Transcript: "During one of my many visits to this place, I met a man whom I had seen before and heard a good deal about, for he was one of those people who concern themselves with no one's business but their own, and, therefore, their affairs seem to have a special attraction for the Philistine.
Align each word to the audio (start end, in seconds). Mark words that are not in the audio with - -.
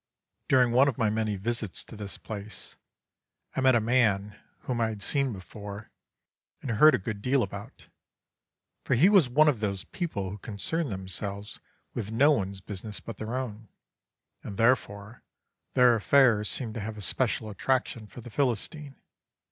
"During 0.47 0.71
one 0.71 0.87
of 0.87 0.97
my 0.97 1.11
many 1.11 1.35
visits 1.35 1.83
to 1.83 1.95
this 1.95 2.17
place, 2.17 2.75
I 3.55 3.61
met 3.61 3.75
a 3.75 3.79
man 3.79 4.35
whom 4.61 4.81
I 4.81 4.87
had 4.87 5.03
seen 5.03 5.31
before 5.31 5.91
and 6.59 6.71
heard 6.71 6.95
a 6.95 6.97
good 6.97 7.21
deal 7.21 7.43
about, 7.43 7.87
for 8.83 8.95
he 8.95 9.09
was 9.09 9.29
one 9.29 9.47
of 9.47 9.59
those 9.59 9.83
people 9.83 10.31
who 10.31 10.39
concern 10.39 10.89
themselves 10.89 11.59
with 11.93 12.11
no 12.11 12.31
one's 12.31 12.61
business 12.61 12.99
but 12.99 13.17
their 13.17 13.35
own, 13.35 13.67
and, 14.43 14.57
therefore, 14.57 15.21
their 15.75 15.93
affairs 15.93 16.49
seem 16.49 16.73
to 16.73 16.79
have 16.81 16.97
a 16.97 17.01
special 17.03 17.47
attraction 17.51 18.07
for 18.07 18.21
the 18.21 18.31
Philistine. 18.31 18.95